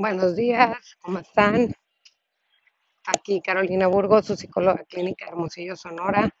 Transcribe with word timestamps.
Buenos 0.00 0.36
días, 0.36 0.96
¿cómo 1.00 1.18
están? 1.18 1.74
Aquí 3.04 3.40
Carolina 3.40 3.88
Burgos, 3.88 4.26
su 4.26 4.36
psicóloga 4.36 4.84
clínica 4.84 5.24
de 5.24 5.32
Hermosillo, 5.32 5.74
Sonora. 5.74 6.32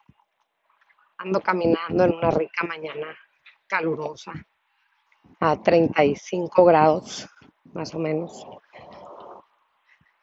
Ando 1.16 1.40
caminando 1.40 2.04
en 2.04 2.14
una 2.14 2.30
rica 2.30 2.64
mañana 2.64 3.18
calurosa, 3.66 4.32
a 5.40 5.60
35 5.60 6.64
grados 6.64 7.28
más 7.74 7.92
o 7.96 7.98
menos. 7.98 8.46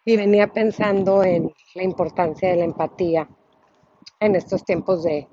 Y 0.06 0.16
venía 0.16 0.48
pensando 0.48 1.22
en 1.22 1.54
la 1.74 1.84
importancia 1.84 2.52
de 2.52 2.56
la 2.56 2.64
empatía 2.64 3.28
en 4.22 4.36
estos 4.38 4.64
tiempos 4.64 5.04
de, 5.04 5.28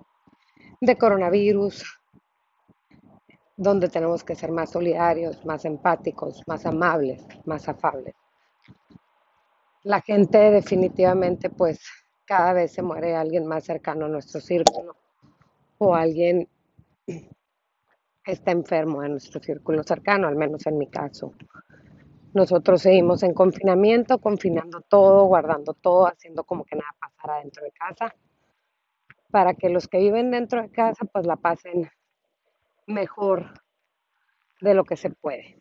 de 0.80 0.98
coronavirus, 0.98 2.01
donde 3.62 3.88
tenemos 3.88 4.24
que 4.24 4.34
ser 4.34 4.50
más 4.50 4.70
solidarios, 4.70 5.44
más 5.46 5.64
empáticos, 5.64 6.42
más 6.46 6.66
amables, 6.66 7.24
más 7.44 7.68
afables. 7.68 8.14
La 9.84 10.00
gente 10.00 10.38
definitivamente 10.38 11.50
pues 11.50 11.80
cada 12.24 12.52
vez 12.52 12.72
se 12.72 12.82
muere 12.82 13.16
alguien 13.16 13.46
más 13.46 13.64
cercano 13.64 14.06
a 14.06 14.08
nuestro 14.08 14.40
círculo 14.40 14.96
o 15.78 15.94
alguien 15.94 16.48
está 18.24 18.52
enfermo 18.52 19.02
en 19.02 19.12
nuestro 19.12 19.40
círculo 19.40 19.82
cercano, 19.82 20.28
al 20.28 20.36
menos 20.36 20.66
en 20.66 20.78
mi 20.78 20.88
caso. 20.88 21.32
Nosotros 22.34 22.80
seguimos 22.82 23.22
en 23.24 23.34
confinamiento, 23.34 24.18
confinando 24.18 24.80
todo, 24.80 25.24
guardando 25.24 25.74
todo, 25.74 26.06
haciendo 26.06 26.44
como 26.44 26.64
que 26.64 26.76
nada 26.76 26.90
pasara 26.98 27.40
dentro 27.40 27.64
de 27.64 27.72
casa, 27.72 28.14
para 29.30 29.54
que 29.54 29.68
los 29.68 29.88
que 29.88 29.98
viven 29.98 30.30
dentro 30.30 30.62
de 30.62 30.70
casa 30.70 31.04
pues 31.04 31.26
la 31.26 31.36
pasen 31.36 31.90
mejor 32.86 33.52
de 34.60 34.74
lo 34.74 34.84
que 34.84 34.96
se 34.96 35.10
puede. 35.10 35.60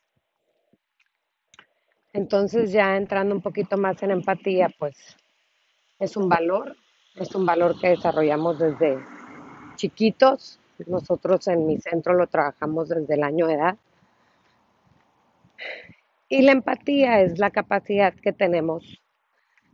Entonces 2.14 2.72
ya 2.72 2.98
entrando 2.98 3.34
un 3.34 3.42
poquito 3.42 3.78
más 3.78 4.02
en 4.04 4.12
empatía, 4.12 4.70
pues 4.78 5.18
es 6.00 6.18
un 6.18 6.28
valor, 6.28 6.76
es 7.16 7.34
un 7.36 7.46
valor 7.46 7.80
que 7.80 7.90
desarrollamos 7.90 8.60
desde 8.60 9.00
chiquitos. 9.76 10.60
Nosotros 10.88 11.48
en 11.48 11.68
mi 11.68 11.80
centro 11.80 12.14
lo 12.14 12.28
trabajamos 12.28 12.90
desde 12.90 13.14
el 13.14 13.24
año 13.24 13.48
de 13.48 13.54
edad. 13.54 13.78
Y 16.28 16.42
la 16.42 16.54
empatía 16.54 17.22
es 17.22 17.40
la 17.40 17.52
capacidad 17.52 18.14
que 18.14 18.34
tenemos 18.34 19.02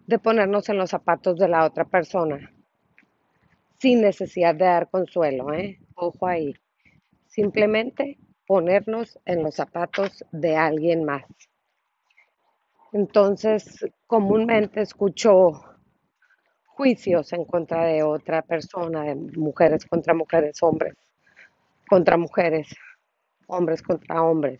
de 0.05 0.19
ponernos 0.19 0.69
en 0.69 0.77
los 0.77 0.89
zapatos 0.89 1.37
de 1.37 1.47
la 1.47 1.65
otra 1.65 1.85
persona 1.85 2.51
sin 3.79 4.01
necesidad 4.01 4.55
de 4.55 4.65
dar 4.65 4.89
consuelo, 4.89 5.53
¿eh? 5.53 5.79
Ojo 5.95 6.27
ahí. 6.27 6.53
Simplemente 7.37 8.17
ponernos 8.47 9.19
en 9.25 9.43
los 9.43 9.53
zapatos 9.53 10.25
de 10.31 10.55
alguien 10.55 11.03
más. 11.03 11.23
Entonces, 12.93 13.85
comúnmente 14.07 14.81
escucho 14.81 15.51
juicios 16.65 17.31
en 17.33 17.45
contra 17.45 17.85
de 17.85 18.01
otra 18.01 18.41
persona, 18.41 19.03
de 19.03 19.13
mujeres 19.13 19.85
contra 19.85 20.15
mujeres, 20.15 20.63
hombres 20.63 20.95
contra 21.87 22.17
mujeres, 22.17 22.69
hombres 23.45 23.83
contra 23.83 24.23
hombres. 24.23 24.59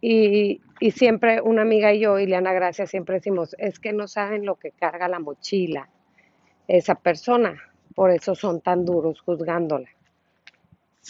Y, 0.00 0.62
siempre 0.92 1.40
una 1.40 1.62
amiga 1.62 1.92
y 1.92 2.02
yo, 2.02 2.20
Ileana 2.20 2.52
Gracia, 2.52 2.86
siempre 2.86 3.16
decimos, 3.16 3.56
es 3.58 3.80
que 3.80 3.92
no 3.92 4.06
saben 4.06 4.46
lo 4.46 4.60
que 4.60 4.70
carga 4.70 5.08
la 5.08 5.18
mochila 5.18 5.90
esa 6.68 6.94
persona, 6.94 7.60
por 7.96 8.12
eso 8.12 8.36
son 8.36 8.60
tan 8.60 8.84
duros 8.84 9.20
juzgándola 9.22 9.90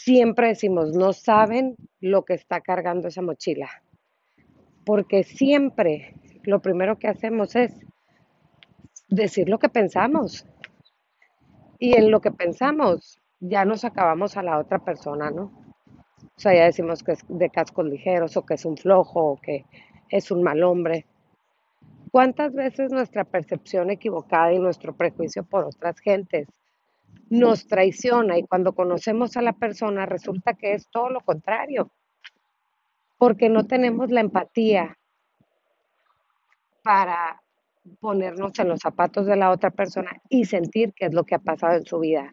siempre 0.02 0.48
decimos, 0.48 0.92
no 0.92 1.12
saben 1.12 1.76
lo 2.00 2.24
que 2.24 2.34
está 2.34 2.60
cargando 2.60 3.08
esa 3.08 3.22
mochila. 3.22 3.68
Porque 4.84 5.24
siempre 5.24 6.14
lo 6.42 6.60
primero 6.60 6.98
que 6.98 7.08
hacemos 7.08 7.54
es 7.56 7.74
decir 9.08 9.48
lo 9.48 9.58
que 9.58 9.68
pensamos. 9.68 10.46
Y 11.78 11.96
en 11.96 12.10
lo 12.10 12.20
que 12.20 12.30
pensamos 12.30 13.20
ya 13.40 13.64
nos 13.64 13.84
acabamos 13.84 14.36
a 14.36 14.42
la 14.42 14.58
otra 14.58 14.78
persona, 14.78 15.30
¿no? 15.30 15.52
O 16.36 16.40
sea, 16.40 16.54
ya 16.54 16.64
decimos 16.64 17.02
que 17.02 17.12
es 17.12 17.24
de 17.28 17.50
cascos 17.50 17.86
ligeros 17.86 18.36
o 18.36 18.44
que 18.44 18.54
es 18.54 18.64
un 18.64 18.76
flojo 18.76 19.32
o 19.32 19.40
que 19.40 19.64
es 20.08 20.30
un 20.30 20.42
mal 20.42 20.62
hombre. 20.62 21.06
¿Cuántas 22.10 22.52
veces 22.54 22.90
nuestra 22.90 23.24
percepción 23.24 23.90
equivocada 23.90 24.52
y 24.52 24.58
nuestro 24.58 24.94
prejuicio 24.94 25.44
por 25.44 25.64
otras 25.64 25.98
gentes 26.00 26.48
nos 27.30 27.66
traiciona 27.66 28.38
y 28.38 28.42
cuando 28.42 28.74
conocemos 28.74 29.36
a 29.36 29.42
la 29.42 29.52
persona 29.52 30.04
resulta 30.04 30.54
que 30.54 30.74
es 30.74 30.88
todo 30.90 31.10
lo 31.10 31.20
contrario, 31.20 31.92
porque 33.18 33.48
no 33.48 33.66
tenemos 33.66 34.10
la 34.10 34.20
empatía 34.20 34.98
para 36.82 37.42
ponernos 38.00 38.58
en 38.58 38.68
los 38.68 38.80
zapatos 38.80 39.26
de 39.26 39.36
la 39.36 39.50
otra 39.50 39.70
persona 39.70 40.10
y 40.28 40.44
sentir 40.44 40.92
qué 40.94 41.06
es 41.06 41.14
lo 41.14 41.24
que 41.24 41.36
ha 41.36 41.38
pasado 41.38 41.76
en 41.76 41.84
su 41.84 42.00
vida. 42.00 42.30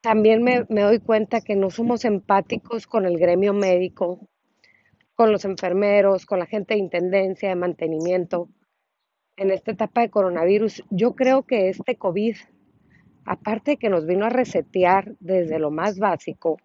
También 0.00 0.42
me, 0.42 0.64
me 0.68 0.82
doy 0.82 1.00
cuenta 1.00 1.40
que 1.40 1.56
no 1.56 1.70
somos 1.70 2.04
empáticos 2.04 2.86
con 2.86 3.04
el 3.04 3.18
gremio 3.18 3.52
médico, 3.52 4.28
con 5.14 5.32
los 5.32 5.44
enfermeros, 5.44 6.26
con 6.26 6.38
la 6.38 6.46
gente 6.46 6.74
de 6.74 6.80
intendencia, 6.80 7.48
de 7.48 7.56
mantenimiento. 7.56 8.48
En 9.36 9.50
esta 9.50 9.72
etapa 9.72 10.00
de 10.00 10.10
coronavirus, 10.10 10.84
yo 10.90 11.14
creo 11.14 11.44
que 11.44 11.68
este 11.68 11.96
COVID 11.96 12.36
aparte 13.24 13.72
de 13.72 13.76
que 13.76 13.88
nos 13.88 14.06
vino 14.06 14.26
a 14.26 14.30
resetear 14.30 15.14
desde 15.20 15.58
lo 15.58 15.70
más 15.70 15.98
básico, 15.98 16.58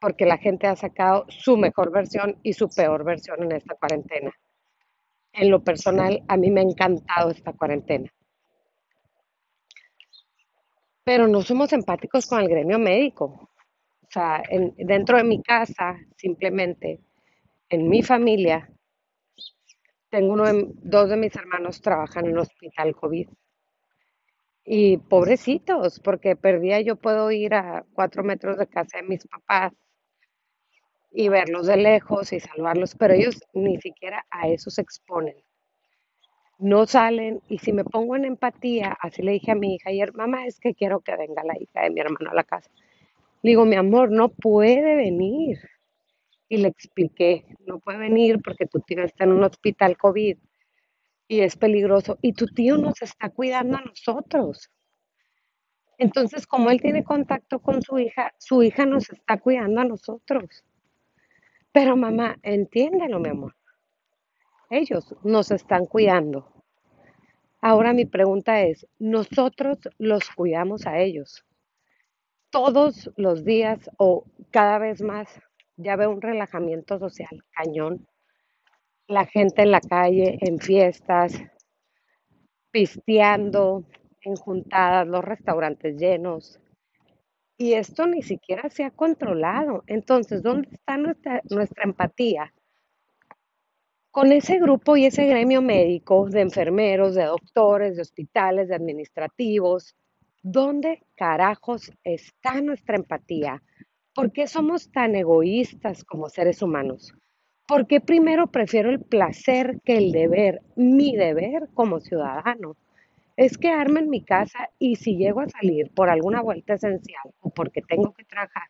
porque 0.00 0.26
la 0.26 0.38
gente 0.38 0.66
ha 0.66 0.76
sacado 0.76 1.26
su 1.28 1.56
mejor 1.56 1.92
versión 1.92 2.38
y 2.42 2.54
su 2.54 2.68
peor 2.68 3.04
versión 3.04 3.42
en 3.42 3.52
esta 3.52 3.74
cuarentena. 3.74 4.32
En 5.32 5.50
lo 5.50 5.62
personal, 5.62 6.22
a 6.28 6.36
mí 6.36 6.50
me 6.50 6.60
ha 6.60 6.64
encantado 6.64 7.30
esta 7.30 7.52
cuarentena. 7.52 8.12
Pero 11.04 11.26
no 11.28 11.42
somos 11.42 11.72
empáticos 11.72 12.26
con 12.26 12.40
el 12.40 12.48
gremio 12.48 12.78
médico. 12.78 13.50
O 14.02 14.10
sea, 14.10 14.42
dentro 14.76 15.16
de 15.16 15.24
mi 15.24 15.42
casa, 15.42 15.96
simplemente, 16.16 17.00
en 17.68 17.88
mi 17.88 18.02
familia, 18.02 18.70
tengo 20.10 20.34
uno 20.34 20.44
dos 20.82 21.08
de 21.08 21.16
mis 21.16 21.34
hermanos 21.34 21.80
trabajan 21.80 22.26
en 22.26 22.32
el 22.32 22.38
hospital 22.38 22.94
COVID 22.94 23.28
y 24.64 24.98
pobrecitos, 24.98 26.00
porque 26.00 26.36
perdía 26.36 26.80
yo 26.80 26.96
puedo 26.96 27.30
ir 27.30 27.54
a 27.54 27.84
cuatro 27.94 28.22
metros 28.22 28.58
de 28.58 28.66
casa 28.66 28.98
de 28.98 29.04
mis 29.04 29.26
papás 29.26 29.72
y 31.10 31.28
verlos 31.28 31.66
de 31.66 31.76
lejos 31.76 32.32
y 32.32 32.40
salvarlos, 32.40 32.94
pero 32.94 33.14
ellos 33.14 33.42
ni 33.52 33.78
siquiera 33.80 34.24
a 34.30 34.48
eso 34.48 34.70
se 34.70 34.82
exponen. 34.82 35.36
No 36.58 36.86
salen 36.86 37.42
y 37.48 37.58
si 37.58 37.72
me 37.72 37.84
pongo 37.84 38.14
en 38.14 38.24
empatía, 38.24 38.96
así 39.00 39.22
le 39.22 39.32
dije 39.32 39.50
a 39.50 39.56
mi 39.56 39.74
hija 39.74 39.90
ayer, 39.90 40.14
mamá, 40.14 40.46
es 40.46 40.60
que 40.60 40.74
quiero 40.74 41.00
que 41.00 41.16
venga 41.16 41.42
la 41.44 41.58
hija 41.60 41.82
de 41.82 41.90
mi 41.90 42.00
hermano 42.00 42.30
a 42.30 42.34
la 42.34 42.44
casa. 42.44 42.70
Le 43.42 43.50
digo, 43.50 43.64
mi 43.66 43.74
amor, 43.74 44.12
no 44.12 44.28
puede 44.28 44.94
venir. 44.94 45.58
Y 46.48 46.58
le 46.58 46.68
expliqué, 46.68 47.44
no 47.66 47.80
puede 47.80 47.98
venir 47.98 48.40
porque 48.42 48.66
tu 48.66 48.78
tío 48.80 49.02
está 49.02 49.24
en 49.24 49.32
un 49.32 49.42
hospital 49.42 49.96
COVID 49.96 50.36
y 51.28 51.40
es 51.40 51.56
peligroso. 51.56 52.18
Y 52.22 52.32
tu 52.34 52.46
tío 52.46 52.76
nos 52.76 53.00
está 53.02 53.30
cuidando 53.30 53.78
a 53.78 53.82
nosotros. 53.82 54.70
Entonces, 55.98 56.46
como 56.46 56.70
él 56.70 56.80
tiene 56.80 57.04
contacto 57.04 57.60
con 57.60 57.82
su 57.82 57.98
hija, 57.98 58.34
su 58.38 58.62
hija 58.62 58.86
nos 58.86 59.10
está 59.10 59.38
cuidando 59.38 59.80
a 59.80 59.84
nosotros. 59.84 60.64
Pero 61.72 61.96
mamá, 61.96 62.38
entiéndelo, 62.42 63.20
mi 63.20 63.28
amor. 63.28 63.54
Ellos 64.68 65.14
nos 65.22 65.50
están 65.50 65.86
cuidando. 65.86 66.52
Ahora 67.60 67.92
mi 67.92 68.04
pregunta 68.04 68.62
es, 68.62 68.86
¿nosotros 68.98 69.78
los 69.98 70.28
cuidamos 70.30 70.86
a 70.86 70.98
ellos? 70.98 71.44
Todos 72.50 73.10
los 73.16 73.44
días 73.44 73.88
o 73.98 74.24
cada 74.50 74.78
vez 74.78 75.00
más 75.00 75.28
ya 75.76 75.94
veo 75.96 76.10
un 76.10 76.20
relajamiento 76.20 76.98
social 76.98 77.44
cañón 77.52 78.06
la 79.12 79.26
gente 79.26 79.62
en 79.62 79.70
la 79.70 79.80
calle, 79.80 80.38
en 80.40 80.58
fiestas, 80.58 81.34
pisteando, 82.70 83.84
en 84.22 84.36
juntadas, 84.36 85.06
los 85.06 85.24
restaurantes 85.24 85.96
llenos. 85.96 86.58
Y 87.58 87.74
esto 87.74 88.06
ni 88.06 88.22
siquiera 88.22 88.68
se 88.70 88.84
ha 88.84 88.90
controlado. 88.90 89.84
Entonces, 89.86 90.42
¿dónde 90.42 90.68
está 90.72 90.96
nuestra, 90.96 91.42
nuestra 91.50 91.84
empatía? 91.84 92.52
Con 94.10 94.32
ese 94.32 94.58
grupo 94.58 94.96
y 94.96 95.06
ese 95.06 95.26
gremio 95.26 95.62
médico 95.62 96.28
de 96.28 96.40
enfermeros, 96.40 97.14
de 97.14 97.24
doctores, 97.24 97.96
de 97.96 98.02
hospitales, 98.02 98.68
de 98.68 98.74
administrativos, 98.74 99.94
¿dónde 100.42 101.02
carajos 101.14 101.90
está 102.02 102.60
nuestra 102.60 102.96
empatía? 102.96 103.62
¿Por 104.14 104.32
qué 104.32 104.46
somos 104.46 104.90
tan 104.90 105.14
egoístas 105.14 106.04
como 106.04 106.28
seres 106.28 106.62
humanos? 106.62 107.14
¿Por 107.72 107.86
qué 107.86 108.02
primero 108.02 108.48
prefiero 108.48 108.90
el 108.90 109.00
placer 109.00 109.80
que 109.82 109.96
el 109.96 110.12
deber? 110.12 110.60
Mi 110.76 111.16
deber 111.16 111.70
como 111.72 112.00
ciudadano 112.00 112.76
es 113.34 113.56
quedarme 113.56 114.00
en 114.00 114.10
mi 114.10 114.22
casa 114.22 114.68
y 114.78 114.96
si 114.96 115.16
llego 115.16 115.40
a 115.40 115.48
salir 115.48 115.90
por 115.94 116.10
alguna 116.10 116.42
vuelta 116.42 116.74
esencial 116.74 117.32
o 117.40 117.48
porque 117.48 117.80
tengo 117.80 118.12
que 118.12 118.24
trabajar, 118.24 118.68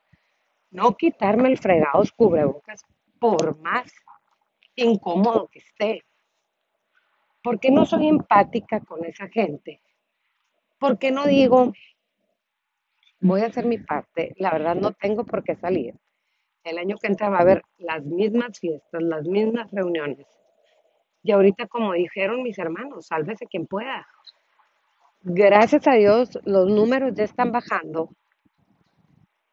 no 0.70 0.96
quitarme 0.96 1.48
el 1.48 1.58
fregado 1.58 2.04
cubrebocas 2.14 2.84
por 3.18 3.60
más 3.60 3.92
incómodo 4.76 5.48
que 5.48 5.58
esté. 5.58 6.04
¿Por 7.42 7.58
qué 7.58 7.72
no 7.72 7.86
soy 7.86 8.06
empática 8.06 8.78
con 8.78 9.04
esa 9.04 9.26
gente? 9.26 9.82
¿Por 10.78 11.00
qué 11.00 11.10
no 11.10 11.26
digo, 11.26 11.72
voy 13.18 13.40
a 13.40 13.46
hacer 13.46 13.66
mi 13.66 13.78
parte? 13.78 14.32
La 14.36 14.52
verdad 14.52 14.76
no 14.76 14.92
tengo 14.92 15.24
por 15.24 15.42
qué 15.42 15.56
salir. 15.56 15.96
El 16.64 16.78
año 16.78 16.96
que 16.96 17.08
entra 17.08 17.28
va 17.28 17.38
a 17.38 17.42
haber 17.42 17.62
las 17.78 18.04
mismas 18.04 18.58
fiestas, 18.58 19.02
las 19.02 19.26
mismas 19.26 19.70
reuniones. 19.72 20.26
Y 21.22 21.32
ahorita, 21.32 21.66
como 21.66 21.92
dijeron 21.92 22.42
mis 22.42 22.58
hermanos, 22.58 23.06
sálvese 23.06 23.46
quien 23.46 23.66
pueda. 23.66 24.06
Gracias 25.22 25.86
a 25.86 25.92
Dios, 25.92 26.38
los 26.44 26.68
números 26.68 27.14
ya 27.14 27.24
están 27.24 27.52
bajando, 27.52 28.10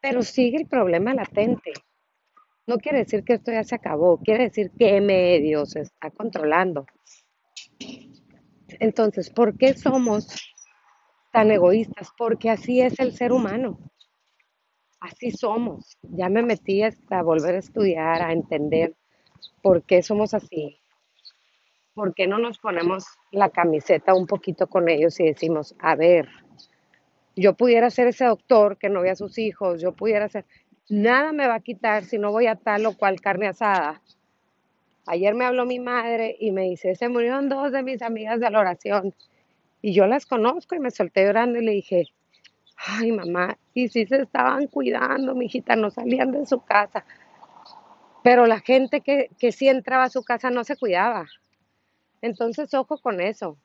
pero 0.00 0.22
sigue 0.22 0.56
el 0.58 0.66
problema 0.66 1.14
latente. 1.14 1.72
No 2.66 2.78
quiere 2.78 2.98
decir 2.98 3.24
que 3.24 3.34
esto 3.34 3.52
ya 3.52 3.62
se 3.62 3.76
acabó, 3.76 4.18
quiere 4.18 4.44
decir 4.44 4.70
que 4.76 5.00
medio 5.00 5.66
se 5.66 5.80
está 5.80 6.10
controlando. 6.10 6.86
Entonces, 8.80 9.30
¿por 9.30 9.56
qué 9.56 9.74
somos 9.74 10.54
tan 11.32 11.50
egoístas? 11.50 12.10
Porque 12.16 12.50
así 12.50 12.80
es 12.80 12.98
el 12.98 13.12
ser 13.12 13.32
humano. 13.32 13.78
Así 15.00 15.30
somos. 15.30 15.96
Ya 16.02 16.28
me 16.28 16.42
metí 16.42 16.82
hasta 16.82 17.22
volver 17.22 17.54
a 17.54 17.58
estudiar, 17.58 18.22
a 18.22 18.32
entender 18.32 18.94
por 19.62 19.82
qué 19.82 20.02
somos 20.02 20.34
así. 20.34 20.78
¿Por 21.94 22.14
qué 22.14 22.26
no 22.26 22.38
nos 22.38 22.58
ponemos 22.58 23.04
la 23.32 23.50
camiseta 23.50 24.14
un 24.14 24.26
poquito 24.26 24.66
con 24.66 24.88
ellos 24.88 25.18
y 25.18 25.24
decimos, 25.24 25.74
a 25.80 25.96
ver, 25.96 26.28
yo 27.34 27.54
pudiera 27.54 27.90
ser 27.90 28.08
ese 28.08 28.26
doctor 28.26 28.76
que 28.78 28.88
no 28.88 29.00
ve 29.00 29.10
a 29.10 29.16
sus 29.16 29.38
hijos, 29.38 29.80
yo 29.80 29.92
pudiera 29.92 30.28
ser, 30.28 30.44
nada 30.88 31.32
me 31.32 31.46
va 31.46 31.56
a 31.56 31.60
quitar 31.60 32.04
si 32.04 32.18
no 32.18 32.30
voy 32.30 32.46
a 32.46 32.56
tal 32.56 32.86
o 32.86 32.96
cual 32.96 33.20
carne 33.20 33.48
asada. 33.48 34.02
Ayer 35.06 35.34
me 35.34 35.44
habló 35.44 35.66
mi 35.66 35.80
madre 35.80 36.36
y 36.38 36.52
me 36.52 36.62
dice, 36.62 36.94
se 36.94 37.08
murieron 37.08 37.48
dos 37.48 37.72
de 37.72 37.82
mis 37.82 38.02
amigas 38.02 38.38
de 38.38 38.50
la 38.50 38.60
oración. 38.60 39.14
Y 39.82 39.92
yo 39.94 40.06
las 40.06 40.26
conozco 40.26 40.74
y 40.74 40.78
me 40.78 40.90
solté 40.90 41.24
llorando 41.24 41.58
y 41.58 41.64
le 41.64 41.72
dije, 41.72 42.06
ay 42.86 43.12
mamá, 43.12 43.58
y 43.74 43.88
si 43.88 44.06
se 44.06 44.22
estaban 44.22 44.66
cuidando, 44.66 45.34
mi 45.34 45.46
hijita, 45.46 45.76
no 45.76 45.90
salían 45.90 46.32
de 46.32 46.46
su 46.46 46.60
casa. 46.60 47.04
Pero 48.22 48.46
la 48.46 48.60
gente 48.60 49.00
que, 49.00 49.30
que 49.38 49.52
sí 49.52 49.68
entraba 49.68 50.04
a 50.04 50.10
su 50.10 50.22
casa 50.22 50.50
no 50.50 50.64
se 50.64 50.76
cuidaba. 50.76 51.26
Entonces, 52.22 52.72
ojo 52.74 52.98
con 52.98 53.20
eso. 53.20 53.56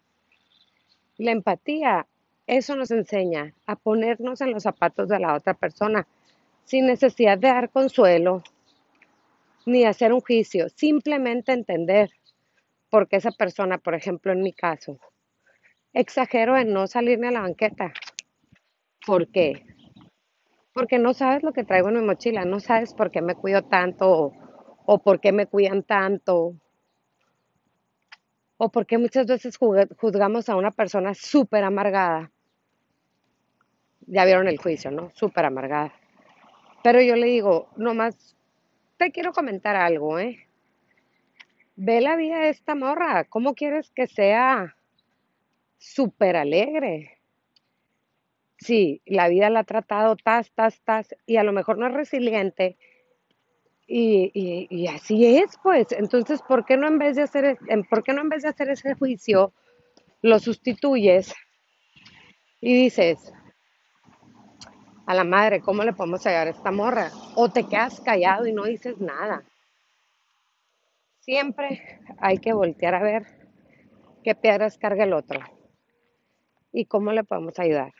La 1.17 1.31
empatía, 1.31 2.07
eso 2.47 2.75
nos 2.75 2.91
enseña 2.91 3.53
a 3.65 3.75
ponernos 3.75 4.41
en 4.41 4.51
los 4.51 4.63
zapatos 4.63 5.09
de 5.09 5.19
la 5.19 5.33
otra 5.33 5.53
persona, 5.53 6.07
sin 6.63 6.85
necesidad 6.85 7.37
de 7.37 7.47
dar 7.47 7.69
consuelo 7.69 8.43
ni 9.65 9.83
hacer 9.83 10.13
un 10.13 10.21
juicio, 10.21 10.69
simplemente 10.69 11.51
entender 11.51 12.11
por 12.89 13.07
qué 13.07 13.17
esa 13.17 13.31
persona, 13.31 13.77
por 13.77 13.95
ejemplo, 13.95 14.31
en 14.31 14.41
mi 14.41 14.53
caso, 14.53 14.99
exagero 15.93 16.55
en 16.57 16.71
no 16.71 16.87
salirme 16.87 17.29
a 17.29 17.31
la 17.31 17.41
banqueta. 17.41 17.93
¿Por 19.05 19.27
qué? 19.27 19.65
Porque 20.73 20.97
no 20.97 21.13
sabes 21.13 21.43
lo 21.43 21.53
que 21.53 21.63
traigo 21.63 21.89
en 21.89 21.99
mi 21.99 22.05
mochila, 22.05 22.43
no 22.43 22.59
sabes 22.59 22.93
por 22.93 23.11
qué 23.11 23.21
me 23.21 23.35
cuido 23.35 23.61
tanto 23.63 24.33
o, 24.85 24.99
por 24.99 25.19
qué 25.19 25.31
me 25.31 25.45
cuidan 25.45 25.83
tanto 25.83 26.55
o 28.57 28.71
por 28.71 28.85
qué 28.85 28.97
muchas 28.97 29.27
veces 29.27 29.57
juzgamos 29.57 30.49
a 30.49 30.55
una 30.55 30.71
persona 30.71 31.13
súper 31.13 31.63
amargada. 31.63 32.31
Ya 34.07 34.25
vieron 34.25 34.47
el 34.47 34.57
juicio, 34.57 34.91
¿no? 34.91 35.11
Súper 35.11 35.45
amargada. 35.45 35.93
Pero 36.83 37.01
yo 37.01 37.15
le 37.15 37.27
digo, 37.27 37.69
nomás 37.77 38.35
te 38.97 39.11
quiero 39.11 39.33
comentar 39.33 39.75
algo, 39.75 40.19
¿eh? 40.19 40.47
Ve 41.75 42.01
la 42.01 42.15
vida 42.15 42.39
de 42.39 42.49
esta 42.49 42.75
morra. 42.75 43.25
¿Cómo 43.25 43.53
quieres 43.55 43.91
que 43.91 44.07
sea 44.07 44.75
súper 45.77 46.37
alegre? 46.37 47.14
Sí, 48.57 49.01
la 49.05 49.27
vida 49.27 49.49
la 49.49 49.61
ha 49.61 49.63
tratado 49.63 50.15
tas, 50.15 50.51
tas, 50.51 50.81
tas, 50.81 51.15
y 51.25 51.37
a 51.37 51.43
lo 51.43 51.51
mejor 51.51 51.77
no 51.77 51.87
es 51.87 51.93
resiliente, 51.93 52.77
y, 53.87 54.67
y, 54.69 54.87
así 54.87 55.37
es, 55.37 55.57
pues. 55.61 55.91
Entonces, 55.91 56.41
¿por 56.41 56.65
qué 56.65 56.77
no 56.77 56.87
en 56.87 56.97
vez 56.97 57.15
de 57.15 57.23
hacer, 57.23 57.45
e, 57.45 57.83
¿por 57.83 58.03
qué 58.03 58.13
no 58.13 58.21
en 58.21 58.29
vez 58.29 58.43
de 58.43 58.49
hacer 58.49 58.69
ese 58.69 58.95
juicio, 58.95 59.53
lo 60.21 60.39
sustituyes 60.39 61.33
y 62.61 62.73
dices, 62.73 63.31
a 65.05 65.13
la 65.13 65.23
madre, 65.23 65.61
¿cómo 65.61 65.83
le 65.83 65.93
podemos 65.93 66.25
ayudar 66.25 66.47
a 66.47 66.51
esta 66.51 66.71
morra? 66.71 67.11
O 67.35 67.49
te 67.49 67.67
quedas 67.67 68.01
callado 68.01 68.47
y 68.47 68.53
no 68.53 68.63
dices 68.63 68.97
nada. 68.97 69.43
Siempre 71.19 71.99
hay 72.19 72.39
que 72.39 72.53
voltear 72.53 72.95
a 72.95 73.03
ver 73.03 73.25
qué 74.23 74.33
piedras 74.33 74.79
carga 74.79 75.03
el 75.03 75.13
otro 75.13 75.39
y 76.71 76.85
cómo 76.85 77.11
le 77.11 77.23
podemos 77.23 77.59
ayudar. 77.59 77.93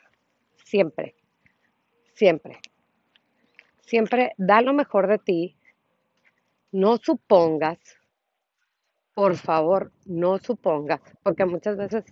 Siempre, 0.66 1.14
siempre. 2.14 2.58
Siempre 3.82 4.32
da 4.36 4.62
lo 4.62 4.72
mejor 4.72 5.06
de 5.06 5.18
ti, 5.18 5.56
no 6.72 6.96
supongas, 6.96 7.78
por 9.14 9.36
favor, 9.36 9.92
no 10.06 10.38
supongas, 10.38 11.00
porque 11.22 11.44
muchas 11.44 11.76
veces 11.76 12.04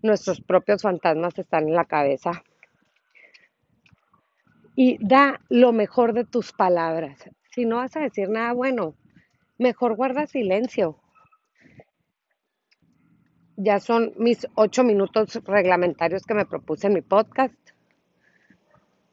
nuestros 0.00 0.40
propios 0.40 0.82
fantasmas 0.82 1.36
están 1.40 1.66
en 1.66 1.74
la 1.74 1.86
cabeza. 1.86 2.44
Y 4.76 5.04
da 5.04 5.40
lo 5.48 5.72
mejor 5.72 6.12
de 6.12 6.24
tus 6.24 6.52
palabras. 6.52 7.28
Si 7.50 7.66
no 7.66 7.78
vas 7.78 7.96
a 7.96 8.00
decir 8.00 8.28
nada 8.28 8.52
bueno, 8.52 8.94
mejor 9.58 9.96
guarda 9.96 10.28
silencio. 10.28 11.00
Ya 13.56 13.80
son 13.80 14.12
mis 14.18 14.46
ocho 14.54 14.84
minutos 14.84 15.34
reglamentarios 15.44 16.22
que 16.24 16.34
me 16.34 16.46
propuse 16.46 16.86
en 16.86 16.92
mi 16.92 17.02
podcast. 17.02 17.58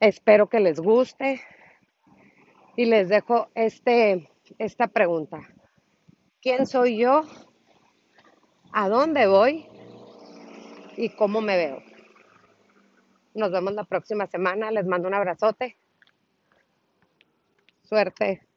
Espero 0.06 0.48
que 0.48 0.60
les 0.60 0.80
guste 0.80 1.42
y 2.76 2.86
les 2.86 3.10
dejo 3.10 3.50
este 3.56 4.30
esta 4.60 4.88
pregunta. 4.88 5.40
¿Quién 6.44 6.68
soy 6.68 7.00
yo? 7.00 7.24
¿A 8.72 8.88
dónde 8.88 9.26
voy? 9.26 9.66
¿Y 10.96 11.10
cómo 11.16 11.42
me 11.42 11.58
veo? 11.58 11.82
Nos 13.34 13.52
vemos 13.52 13.74
la 13.74 13.86
próxima 13.86 14.28
semana. 14.28 14.70
Les 14.70 14.86
mando 14.86 15.08
un 15.08 15.16
abrazote. 15.16 15.76
Suerte. 17.82 18.48